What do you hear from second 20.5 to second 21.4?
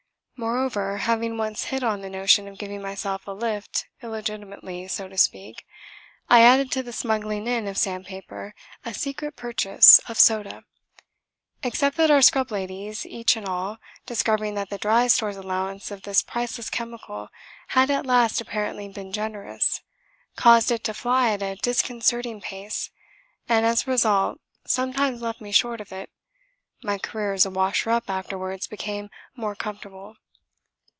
it to fly